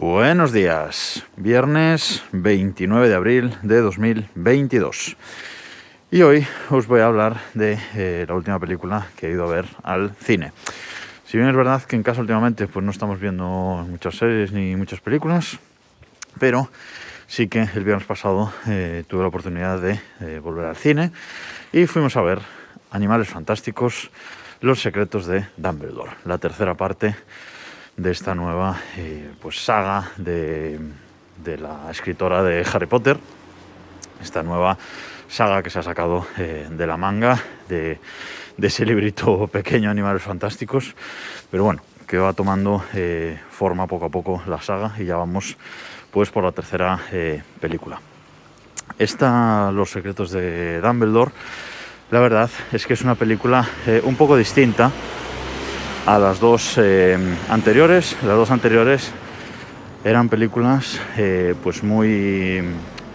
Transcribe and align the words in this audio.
Buenos 0.00 0.52
días, 0.52 1.24
viernes 1.36 2.22
29 2.30 3.08
de 3.08 3.14
abril 3.16 3.56
de 3.62 3.80
2022. 3.80 5.16
Y 6.12 6.22
hoy 6.22 6.46
os 6.70 6.86
voy 6.86 7.00
a 7.00 7.06
hablar 7.06 7.40
de 7.54 7.76
eh, 7.96 8.24
la 8.28 8.34
última 8.36 8.60
película 8.60 9.08
que 9.16 9.26
he 9.26 9.32
ido 9.32 9.42
a 9.42 9.50
ver 9.50 9.64
al 9.82 10.14
cine. 10.14 10.52
Si 11.24 11.36
bien 11.36 11.50
es 11.50 11.56
verdad 11.56 11.82
que 11.82 11.96
en 11.96 12.04
casa 12.04 12.20
últimamente 12.20 12.68
pues 12.68 12.84
no 12.84 12.92
estamos 12.92 13.18
viendo 13.18 13.44
muchas 13.90 14.14
series 14.14 14.52
ni 14.52 14.76
muchas 14.76 15.00
películas, 15.00 15.58
pero 16.38 16.70
sí 17.26 17.48
que 17.48 17.62
el 17.62 17.82
viernes 17.82 18.06
pasado 18.06 18.52
eh, 18.68 19.02
tuve 19.08 19.22
la 19.22 19.28
oportunidad 19.28 19.80
de 19.80 20.00
eh, 20.20 20.38
volver 20.40 20.66
al 20.66 20.76
cine 20.76 21.10
y 21.72 21.88
fuimos 21.88 22.16
a 22.16 22.22
ver 22.22 22.38
Animales 22.92 23.28
Fantásticos, 23.30 24.12
Los 24.60 24.80
Secretos 24.80 25.26
de 25.26 25.44
Dumbledore, 25.56 26.12
la 26.24 26.38
tercera 26.38 26.74
parte 26.74 27.16
de 27.98 28.12
esta 28.12 28.34
nueva 28.34 28.80
eh, 28.96 29.28
pues 29.42 29.64
saga 29.64 30.12
de, 30.16 30.78
de, 31.44 31.58
la 31.58 31.90
escritora 31.90 32.44
de 32.44 32.64
Harry 32.72 32.86
Potter, 32.86 33.18
esta 34.22 34.44
nueva 34.44 34.78
saga 35.28 35.64
que 35.64 35.68
se 35.68 35.80
ha 35.80 35.82
sacado 35.82 36.24
eh, 36.38 36.68
de 36.70 36.86
la 36.86 36.96
manga 36.96 37.42
de, 37.68 37.98
de, 38.56 38.66
ese 38.66 38.86
librito 38.86 39.48
pequeño 39.48 39.90
Animales 39.90 40.22
Fantásticos, 40.22 40.94
pero 41.50 41.64
bueno, 41.64 41.82
que 42.06 42.18
va 42.18 42.32
tomando 42.32 42.84
eh, 42.94 43.36
forma 43.50 43.88
poco 43.88 44.04
a 44.04 44.10
poco 44.10 44.42
la 44.46 44.62
saga 44.62 44.94
y 44.96 45.04
ya 45.04 45.16
vamos 45.16 45.56
pues 46.12 46.30
por 46.30 46.44
la 46.44 46.52
tercera 46.52 46.98
película. 47.60 48.00
Esta, 48.98 49.70
Los 49.72 49.90
secretos 49.90 50.30
de 50.30 50.80
Dumbledore, 50.80 51.32
la 52.10 52.20
verdad 52.20 52.48
es 52.72 52.86
que 52.86 52.94
es 52.94 53.02
una 53.02 53.16
película 53.16 53.68
un 54.04 54.16
poco 54.16 54.36
distinta 54.36 54.90
a 56.08 56.18
las 56.18 56.40
dos 56.40 56.78
eh, 56.78 57.18
anteriores. 57.50 58.16
Las 58.22 58.34
dos 58.34 58.50
anteriores 58.50 59.12
eran 60.02 60.30
películas 60.30 60.98
eh, 61.18 61.54
pues 61.62 61.82
muy 61.82 62.64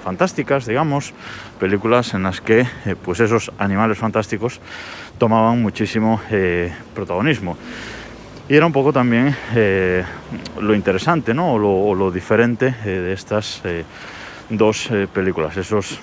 fantásticas, 0.04 0.68
digamos, 0.68 1.12
películas 1.60 2.14
en 2.14 2.22
las 2.22 2.40
que 2.40 2.60
eh, 2.86 2.96
pues 3.04 3.20
esos 3.20 3.52
animales 3.58 3.98
fantásticos 3.98 4.62
tomaban 5.18 5.60
muchísimo 5.60 6.22
eh, 6.30 6.72
protagonismo. 6.94 7.58
Y 8.48 8.56
era 8.56 8.68
un 8.68 8.74
poco 8.74 8.94
también 8.94 9.36
eh, 9.56 10.04
lo 10.62 10.76
interesante, 10.76 11.34
¿no? 11.34 11.54
O 11.54 11.58
lo, 11.58 11.72
o 11.72 11.96
lo 11.96 12.12
diferente 12.12 12.76
de 12.86 13.12
estas 13.12 13.64
dos 14.50 14.90
películas, 15.12 15.58
esos, 15.58 16.00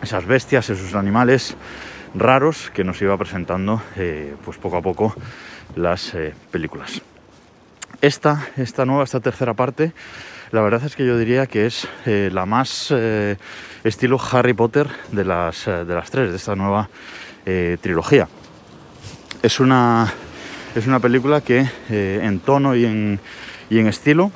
esas 0.00 0.24
bestias, 0.24 0.70
esos 0.70 0.94
animales 0.94 1.54
raros 2.14 2.70
que 2.72 2.84
nos 2.84 3.02
iba 3.02 3.18
presentando 3.18 3.82
pues 4.44 4.56
poco 4.56 4.76
a 4.78 4.80
poco 4.80 5.14
las 5.74 6.14
eh, 6.14 6.34
películas. 6.50 7.02
Esta, 8.00 8.48
esta 8.56 8.84
nueva, 8.84 9.04
esta 9.04 9.20
tercera 9.20 9.54
parte, 9.54 9.92
la 10.52 10.60
verdad 10.60 10.84
es 10.84 10.94
que 10.94 11.06
yo 11.06 11.18
diría 11.18 11.46
que 11.46 11.66
es 11.66 11.88
eh, 12.04 12.30
la 12.32 12.46
más 12.46 12.88
eh, 12.90 13.36
estilo 13.84 14.20
Harry 14.30 14.52
Potter 14.52 14.88
de 15.12 15.24
las, 15.24 15.64
de 15.66 15.94
las 15.94 16.10
tres, 16.10 16.30
de 16.30 16.36
esta 16.36 16.54
nueva 16.54 16.88
trilogía. 17.80 18.26
Es 19.40 19.60
una, 19.60 20.12
es 20.74 20.84
una 20.88 20.98
película 20.98 21.40
que 21.40 21.64
en 21.88 22.40
tono 22.40 22.74
y 22.74 22.84
en, 22.84 23.20
y 23.70 23.78
en 23.78 23.86
estilo 23.86 24.32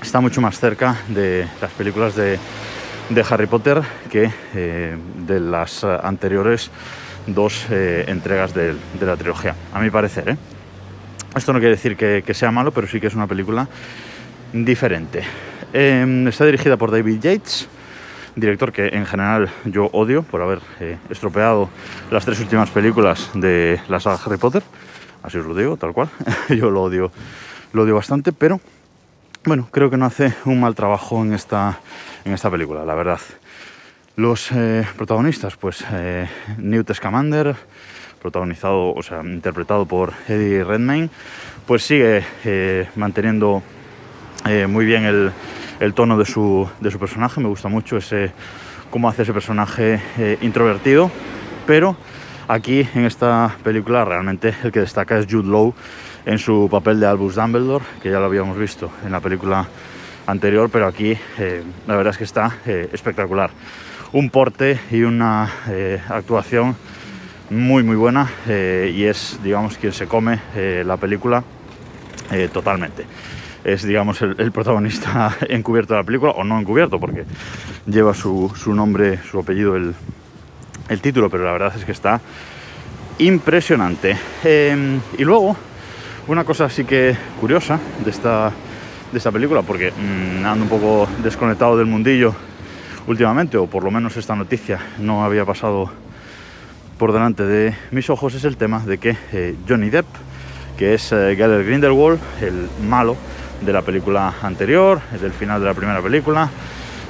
está 0.00 0.22
mucho 0.22 0.40
más 0.40 0.58
cerca 0.58 0.96
de 1.08 1.46
las 1.60 1.70
películas 1.72 2.14
de, 2.16 2.38
de 3.10 3.24
Harry 3.28 3.46
Potter 3.46 3.82
que 4.10 4.30
de 4.54 5.40
las 5.40 5.84
anteriores 5.84 6.70
dos 7.26 7.66
eh, 7.70 8.04
entregas 8.08 8.54
de, 8.54 8.74
la 9.00 9.16
trilogía, 9.16 9.54
a 9.72 9.80
mi 9.80 9.90
parecer. 9.90 10.30
¿eh? 10.30 10.36
Esto 11.36 11.52
no 11.52 11.58
quiere 11.58 11.74
decir 11.74 11.96
que, 11.96 12.34
sea 12.34 12.50
malo, 12.50 12.72
pero 12.72 12.86
sí 12.86 13.00
que 13.00 13.08
es 13.08 13.14
una 13.14 13.26
película 13.26 13.68
diferente. 14.52 15.22
Eh, 15.72 16.24
está 16.28 16.46
dirigida 16.46 16.76
por 16.76 16.90
David 16.90 17.20
Yates, 17.20 17.68
director 18.36 18.72
que 18.72 18.88
en 18.88 19.06
general 19.06 19.50
yo 19.64 19.86
odio 19.86 20.22
por 20.22 20.42
haber 20.42 20.60
eh, 20.80 20.96
estropeado 21.10 21.70
las 22.10 22.24
tres 22.24 22.40
últimas 22.40 22.70
películas 22.70 23.30
de 23.34 23.80
la 23.88 24.00
saga 24.00 24.18
Harry 24.24 24.36
Potter. 24.36 24.62
Así 25.22 25.38
os 25.38 25.46
lo 25.46 25.54
digo, 25.54 25.76
tal 25.76 25.92
cual. 25.92 26.08
yo 26.48 26.70
lo 26.70 26.82
odio, 26.82 27.10
lo 27.72 27.82
odio 27.82 27.94
bastante, 27.96 28.32
pero 28.32 28.60
bueno, 29.44 29.68
creo 29.70 29.90
que 29.90 29.96
no 29.96 30.06
hace 30.06 30.34
un 30.44 30.60
mal 30.60 30.74
trabajo 30.74 31.22
en 31.22 31.32
esta, 31.32 31.80
en 32.24 32.32
esta 32.32 32.50
película, 32.50 32.84
la 32.84 32.94
verdad. 32.94 33.20
Los 34.16 34.52
eh, 34.52 34.86
protagonistas, 34.96 35.56
pues 35.56 35.84
eh, 35.90 36.28
Newt 36.58 36.92
Scamander, 36.94 37.56
protagonizado, 38.22 38.94
o 38.94 39.02
sea, 39.02 39.22
interpretado 39.24 39.86
por 39.86 40.12
Eddie 40.28 40.62
Redmayne, 40.62 41.10
pues 41.66 41.82
sigue 41.82 42.22
eh, 42.44 42.86
manteniendo 42.94 43.62
muy 44.68 44.84
bien 44.84 45.32
el, 45.80 45.94
tono 45.94 46.16
de 46.16 46.26
su, 46.26 46.68
de 46.80 46.92
su, 46.92 46.98
personaje. 47.00 47.40
Me 47.40 47.48
gusta 47.48 47.68
mucho 47.68 47.96
ese 47.96 48.30
cómo 48.88 49.08
hace 49.08 49.22
ese 49.22 49.32
personaje 49.32 50.00
introvertido, 50.42 51.10
pero 51.66 51.96
aquí 52.46 52.86
en 52.94 53.06
esta 53.06 53.56
película 53.64 54.04
realmente 54.04 54.54
el 54.62 54.70
que 54.70 54.80
destaca 54.80 55.18
es 55.18 55.26
Jude 55.28 55.48
Law 55.48 55.74
en 56.26 56.38
su 56.38 56.68
papel 56.70 57.00
de 57.00 57.06
Albus 57.06 57.36
Dumbledore, 57.36 57.84
que 58.02 58.10
ya 58.10 58.20
lo 58.20 58.26
habíamos 58.26 58.58
visto 58.58 58.90
en 59.04 59.12
la 59.12 59.20
película 59.20 59.66
anterior, 60.26 60.68
pero 60.70 60.86
aquí 60.86 61.18
la 61.86 61.96
verdad 61.96 62.12
es 62.12 62.18
que 62.18 62.24
está 62.24 62.58
espectacular 62.66 63.50
un 64.14 64.30
porte 64.30 64.78
y 64.92 65.02
una 65.02 65.50
eh, 65.68 66.00
actuación 66.08 66.76
muy 67.50 67.82
muy 67.82 67.96
buena 67.96 68.30
eh, 68.48 68.92
y 68.94 69.04
es 69.04 69.40
digamos 69.42 69.76
quien 69.76 69.92
se 69.92 70.06
come 70.06 70.38
eh, 70.54 70.82
la 70.86 70.96
película 70.96 71.42
totalmente. 72.52 73.04
Es 73.64 73.84
digamos 73.84 74.20
el, 74.22 74.50
protagonista 74.50 75.36
encubierto 75.48 75.94
de 75.94 76.00
la 76.00 76.06
película 76.06 76.32
o 76.32 76.42
no 76.42 76.58
encubierto 76.58 76.98
porque 76.98 77.24
lleva 77.86 78.14
su, 78.14 78.52
su 78.56 78.74
nombre 78.74 79.18
su 79.30 79.38
apellido 79.38 79.76
el, 79.76 79.94
el, 80.88 81.00
título 81.00 81.28
pero 81.28 81.44
la 81.44 81.52
verdad 81.52 81.72
es 81.76 81.84
que 81.84 81.92
está 81.92 82.20
impresionante. 83.18 84.16
Y 84.44 85.24
luego 85.24 85.56
una 86.28 86.44
cosa 86.44 86.64
así 86.66 86.84
que 86.84 87.16
curiosa 87.40 87.78
de 88.04 88.10
esta 88.10 88.52
de 89.12 89.18
esta 89.18 89.30
película 89.32 89.62
porque 89.62 89.90
mmm, 89.92 90.46
ando 90.46 90.64
un 90.64 90.70
poco 90.70 91.08
desconectado 91.22 91.76
del 91.76 91.86
mundillo 91.86 92.34
últimamente, 93.06 93.56
o 93.56 93.66
por 93.66 93.84
lo 93.84 93.90
menos 93.90 94.16
esta 94.16 94.34
noticia 94.34 94.78
no 94.98 95.24
había 95.24 95.44
pasado 95.44 95.90
por 96.98 97.12
delante 97.12 97.44
de 97.44 97.74
mis 97.90 98.08
ojos, 98.10 98.34
es 98.34 98.44
el 98.44 98.56
tema 98.56 98.80
de 98.80 98.98
que 98.98 99.16
eh, 99.32 99.56
Johnny 99.68 99.90
Depp, 99.90 100.06
que 100.78 100.94
es 100.94 101.12
eh, 101.12 101.34
Gellert 101.36 101.66
Grindelwald, 101.66 102.20
el 102.40 102.68
malo 102.86 103.16
de 103.60 103.72
la 103.72 103.82
película 103.82 104.34
anterior, 104.42 105.00
del 105.20 105.32
final 105.32 105.60
de 105.60 105.66
la 105.66 105.74
primera 105.74 106.00
película, 106.02 106.50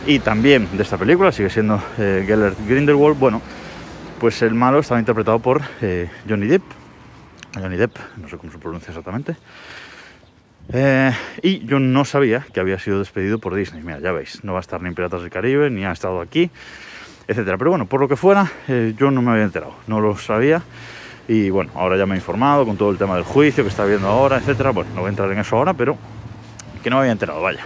y 0.07 0.19
también 0.19 0.69
de 0.77 0.83
esta 0.83 0.99
película, 0.99 1.33
sigue 1.33 1.51
siendo 1.51 1.81
eh, 1.99 2.25
Gellert 2.27 2.59
Grindelwald, 2.67 3.19
bueno, 3.19 3.41
pues 4.21 4.43
el 4.43 4.55
malo 4.55 4.79
estaba 4.79 5.01
interpretado 5.01 5.39
por 5.39 5.63
eh, 5.81 6.09
Johnny 6.29 6.47
Depp, 6.47 6.63
Johnny 7.55 7.77
Depp, 7.77 7.97
no 8.17 8.29
sé 8.29 8.37
cómo 8.37 8.53
se 8.53 8.59
pronuncia 8.59 8.91
exactamente, 8.91 9.37
eh, 10.73 11.13
y 11.43 11.65
yo 11.67 11.79
no 11.79 12.05
sabía 12.05 12.47
que 12.53 12.61
había 12.61 12.79
sido 12.79 12.99
despedido 12.99 13.39
por 13.39 13.55
Disney. 13.55 13.83
Mira, 13.83 13.99
ya 14.01 14.13
veis, 14.13 14.43
no 14.45 14.53
va 14.53 14.59
a 14.59 14.61
estar 14.61 14.81
ni 14.83 14.89
en 14.89 14.95
Piratas 14.95 15.21
del 15.21 15.31
Caribe, 15.31 15.71
ni 15.71 15.85
ha 15.85 15.93
estado 15.93 16.21
aquí, 16.21 16.51
etcétera. 17.29 17.59
Pero 17.59 17.71
bueno, 17.71 17.87
por 17.87 18.01
lo 18.01 18.09
que 18.09 18.17
fuera, 18.17 18.51
eh, 18.69 18.95
yo 18.97 19.11
no 19.11 19.23
me 19.23 19.33
había 19.33 19.45
enterado, 19.45 19.75
no 19.87 20.01
lo 20.01 20.17
sabía. 20.17 20.63
Y 21.27 21.51
bueno, 21.51 21.71
ahora 21.75 21.97
ya 21.97 22.07
me 22.07 22.15
he 22.15 22.19
informado 22.19 22.67
con 22.67 22.77
todo 22.77 22.91
el 22.91 22.99
tema 22.99 23.15
del 23.15 23.25
juicio 23.25 23.65
que 23.65 23.71
está 23.71 23.85
habiendo 23.85 24.09
ahora, 24.09 24.39
etcétera. 24.39 24.71
Bueno, 24.71 24.91
no 24.95 25.01
voy 25.01 25.09
a 25.09 25.11
entrar 25.11 25.31
en 25.33 25.39
eso 25.39 25.57
ahora, 25.57 25.75
pero 25.75 25.97
que 26.83 26.91
no 26.91 26.97
me 26.97 27.01
había 27.03 27.13
enterado, 27.13 27.41
vaya. 27.41 27.65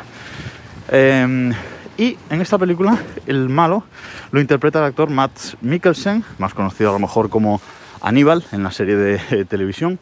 Eh, 0.90 1.52
y 1.96 2.16
en 2.30 2.40
esta 2.40 2.56
película, 2.58 2.96
el 3.26 3.48
malo 3.48 3.82
lo 4.30 4.40
interpreta 4.40 4.78
el 4.78 4.84
actor 4.84 5.10
Matt 5.10 5.32
Mikkelsen, 5.60 6.24
más 6.38 6.54
conocido 6.54 6.90
a 6.90 6.92
lo 6.92 7.00
mejor 7.00 7.28
como 7.28 7.60
Aníbal 8.00 8.44
en 8.52 8.62
la 8.62 8.70
serie 8.70 8.94
de 8.94 9.44
televisión. 9.46 9.98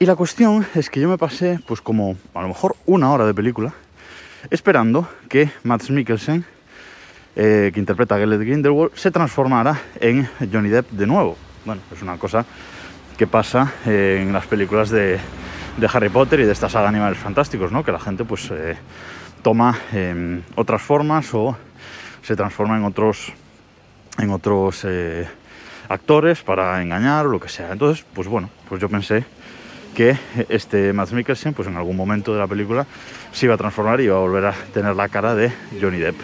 Y 0.00 0.06
la 0.06 0.14
cuestión 0.14 0.64
es 0.76 0.90
que 0.90 1.00
yo 1.00 1.08
me 1.08 1.18
pasé, 1.18 1.58
pues 1.66 1.80
como 1.80 2.16
a 2.32 2.42
lo 2.42 2.48
mejor 2.48 2.76
una 2.86 3.10
hora 3.10 3.26
de 3.26 3.34
película, 3.34 3.72
esperando 4.48 5.08
que 5.28 5.50
Matt 5.64 5.90
Mikkelsen, 5.90 6.44
eh, 7.34 7.72
que 7.74 7.80
interpreta 7.80 8.14
a 8.14 8.18
Gellert 8.18 8.42
Grindelwald, 8.42 8.92
se 8.94 9.10
transformara 9.10 9.80
en 10.00 10.28
Johnny 10.52 10.68
Depp 10.68 10.90
de 10.92 11.06
nuevo. 11.06 11.36
Bueno, 11.64 11.82
es 11.92 12.00
una 12.00 12.16
cosa 12.16 12.44
que 13.16 13.26
pasa 13.26 13.72
eh, 13.86 14.20
en 14.22 14.32
las 14.32 14.46
películas 14.46 14.90
de, 14.90 15.18
de, 15.76 15.90
Harry 15.92 16.08
Potter 16.08 16.38
y 16.40 16.44
de 16.44 16.52
esta 16.52 16.68
saga 16.68 16.88
Animales 16.88 17.18
Fantásticos, 17.18 17.72
¿no? 17.72 17.84
Que 17.84 17.90
la 17.90 17.98
gente, 17.98 18.24
pues, 18.24 18.48
eh, 18.52 18.76
toma 19.42 19.76
otras 20.54 20.80
formas 20.80 21.32
o 21.34 21.56
se 22.22 22.36
transforma 22.36 22.76
en 22.76 22.84
otros, 22.84 23.32
en 24.18 24.30
otros 24.30 24.84
eh, 24.84 25.26
actores 25.88 26.42
para 26.42 26.80
engañar 26.82 27.26
o 27.26 27.30
lo 27.30 27.40
que 27.40 27.48
sea. 27.48 27.72
Entonces, 27.72 28.04
pues 28.14 28.28
bueno, 28.28 28.48
pues 28.68 28.80
yo 28.80 28.88
pensé 28.88 29.24
que 29.94 30.16
este 30.48 30.92
Matt 30.92 31.12
Mikkelsen, 31.12 31.54
pues 31.54 31.68
en 31.68 31.76
algún 31.76 31.96
momento 31.96 32.32
de 32.32 32.38
la 32.38 32.46
película, 32.46 32.86
se 33.32 33.46
iba 33.46 33.54
a 33.54 33.58
transformar 33.58 34.00
y 34.00 34.04
iba 34.04 34.16
a 34.16 34.20
volver 34.20 34.46
a 34.46 34.52
tener 34.72 34.94
la 34.96 35.08
cara 35.08 35.34
de 35.34 35.52
Johnny 35.80 35.98
Depp. 35.98 36.16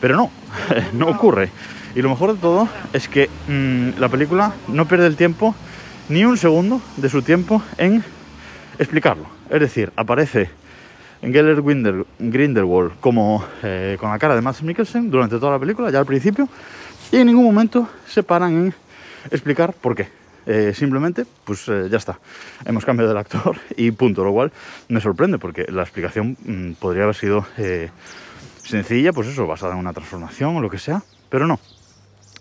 Pero 0.00 0.16
no, 0.16 0.30
no 0.92 1.08
ocurre. 1.08 1.50
Y 1.94 2.02
lo 2.02 2.10
mejor 2.10 2.34
de 2.34 2.40
todo 2.40 2.68
es 2.92 3.08
que 3.08 3.28
mmm, 3.48 3.98
la 3.98 4.08
película 4.08 4.52
no 4.68 4.86
pierde 4.86 5.06
el 5.06 5.16
tiempo, 5.16 5.54
ni 6.08 6.24
un 6.24 6.36
segundo 6.36 6.80
de 6.96 7.08
su 7.08 7.22
tiempo, 7.22 7.62
en 7.76 8.04
explicarlo. 8.78 9.26
Es 9.50 9.60
decir, 9.60 9.92
aparece 9.96 10.50
Geller 11.22 11.62
Grindelwald 12.18 12.92
como 13.00 13.44
eh, 13.62 13.96
con 13.98 14.10
la 14.10 14.18
cara 14.18 14.34
de 14.34 14.42
Mads 14.42 14.62
Mikkelsen 14.62 15.10
durante 15.10 15.38
toda 15.38 15.52
la 15.52 15.58
película, 15.58 15.90
ya 15.90 15.98
al 15.98 16.06
principio, 16.06 16.48
y 17.10 17.16
en 17.16 17.26
ningún 17.26 17.44
momento 17.44 17.88
se 18.06 18.22
paran 18.22 18.52
en 18.52 18.74
explicar 19.30 19.72
por 19.72 19.94
qué. 19.94 20.17
Eh, 20.48 20.72
simplemente, 20.74 21.26
pues 21.44 21.68
eh, 21.68 21.88
ya 21.90 21.98
está. 21.98 22.18
Hemos 22.64 22.84
cambiado 22.84 23.08
del 23.10 23.18
actor 23.18 23.56
y 23.76 23.90
punto. 23.90 24.24
Lo 24.24 24.32
cual 24.32 24.50
me 24.88 25.00
sorprende 25.00 25.38
porque 25.38 25.66
la 25.68 25.82
explicación 25.82 26.36
mm, 26.44 26.72
podría 26.80 27.04
haber 27.04 27.14
sido 27.14 27.46
sencilla, 28.64 29.12
pues 29.12 29.28
eso, 29.28 29.46
basada 29.46 29.74
en 29.74 29.78
una 29.78 29.92
transformación 29.92 30.56
o 30.56 30.60
lo 30.60 30.70
que 30.70 30.78
sea, 30.78 31.02
pero 31.28 31.46
no. 31.46 31.60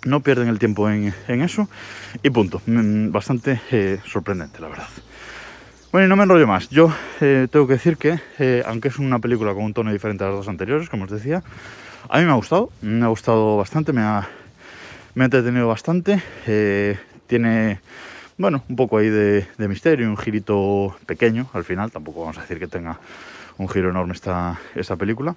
No 0.06 0.22
pierden 0.22 0.48
el 0.48 0.58
tiempo 0.58 0.90
en, 0.90 1.14
eso 1.28 1.68
y 2.24 2.30
punto. 2.30 2.62
Mm, 2.66 3.12
bastante 3.12 3.60
sorprendente, 4.06 4.62
la 4.62 4.70
verdad. 4.70 4.88
Bueno, 5.92 6.06
y 6.06 6.10
no 6.10 6.18
me 6.18 6.24
enrollo 6.24 6.48
más. 6.48 6.70
Yo 6.70 6.94
eh, 7.22 7.48
tengo 7.50 7.66
que 7.66 7.74
decir 7.74 7.98
que, 7.98 8.20
eh, 8.40 8.62
aunque 8.66 8.90
es 8.90 9.00
una 9.00 9.20
película 9.20 9.54
con 9.54 9.64
un 9.64 9.74
tono 9.74 9.92
diferente 9.92 10.24
a 10.24 10.28
las 10.28 10.36
dos 10.36 10.48
anteriores, 10.50 10.90
como 10.90 11.06
os 11.06 11.12
decía, 11.12 11.44
a 12.10 12.20
mí 12.20 12.26
me 12.26 12.32
ha 12.32 12.36
gustado, 12.36 12.70
me 12.82 13.06
ha 13.06 13.08
gustado 13.08 13.56
bastante, 13.56 13.94
me 13.94 14.02
ha, 14.02 14.28
me 15.16 15.24
ha 15.24 15.26
entretenido 15.26 15.68
bastante. 15.68 16.22
Eh, 16.46 16.98
tiene, 17.28 17.80
bueno, 18.38 18.64
un 18.70 18.76
poco 18.76 18.98
ahí 18.98 19.10
de, 19.10 19.46
misterio, 19.58 20.08
un 20.08 20.18
girito 20.18 20.96
pequeño 21.06 21.50
al 21.54 21.64
final, 21.64 21.92
tampoco 21.92 22.22
vamos 22.22 22.38
a 22.38 22.42
decir 22.42 22.60
que 22.60 22.68
tenga 22.68 23.00
un 23.58 23.70
giro 23.70 23.90
enorme 23.90 24.14
esta, 24.14 24.58
película. 24.98 25.36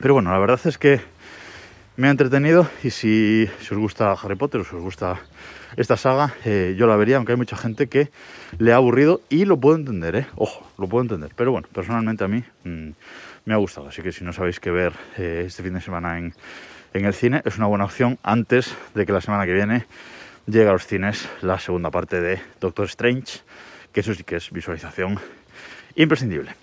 Pero 0.00 0.14
bueno, 0.14 0.30
la 0.30 0.38
verdad 0.38 0.60
es 0.64 0.76
que 0.76 1.00
me 1.96 2.08
ha 2.08 2.10
entretenido 2.10 2.68
y 2.82 2.90
si, 2.90 3.48
os 3.70 3.78
gusta 3.78 4.12
Harry 4.12 4.34
Potter 4.34 4.60
o 4.60 4.64
si 4.64 4.74
os 4.74 4.82
gusta 4.82 5.20
esta 5.76 5.96
saga 5.96 6.34
eh, 6.44 6.74
yo 6.76 6.86
la 6.86 6.96
vería, 6.96 7.16
aunque 7.16 7.32
hay 7.32 7.38
mucha 7.38 7.56
gente 7.56 7.88
que 7.88 8.10
le 8.58 8.72
ha 8.72 8.76
aburrido 8.76 9.20
y 9.28 9.44
lo 9.44 9.56
puedo 9.56 9.76
entender, 9.76 10.16
¿eh? 10.16 10.26
Ojo, 10.36 10.68
lo 10.78 10.88
puedo 10.88 11.02
entender. 11.02 11.32
Pero 11.36 11.52
bueno, 11.52 11.68
personalmente 11.72 12.24
a 12.24 12.28
mí 12.28 12.42
mm, 12.64 12.90
me 13.44 13.54
ha 13.54 13.56
gustado. 13.56 13.88
Así 13.88 14.02
que 14.02 14.12
si 14.12 14.24
no 14.24 14.32
sabéis 14.32 14.60
qué 14.60 14.70
ver 14.70 14.92
eh, 15.18 15.44
este 15.46 15.62
fin 15.62 15.74
de 15.74 15.80
semana 15.80 16.18
en 16.18 16.34
el 16.92 17.14
cine, 17.14 17.42
es 17.44 17.58
una 17.58 17.66
buena 17.66 17.84
opción 17.84 18.18
antes 18.22 18.74
de 18.94 19.04
que 19.04 19.12
la 19.12 19.20
semana 19.20 19.46
que 19.46 19.52
viene 19.52 19.84
llegue 20.46 20.68
a 20.68 20.72
los 20.72 20.86
cines 20.86 21.28
la 21.42 21.58
segunda 21.58 21.90
parte 21.90 22.20
de 22.20 22.40
Doctor 22.60 22.86
Strange, 22.86 23.40
que 23.92 24.00
eso 24.00 24.14
sí 24.14 24.24
que 24.24 24.36
es 24.36 24.50
visualización 24.50 25.18
imprescindible. 25.94 26.54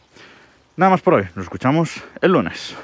Nada 0.77 0.91
más 0.91 1.01
por 1.01 1.15
hoy, 1.15 1.27
nos 1.35 1.43
escuchamos 1.43 2.01
el 2.21 2.31
lunes. 2.31 2.75